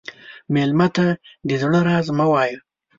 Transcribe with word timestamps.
مېلمه 0.53 0.87
ته 0.95 1.07
د 1.47 1.49
زړه 1.61 1.79
راز 1.87 2.07
مه 2.17 2.25
وایه. 2.31 2.57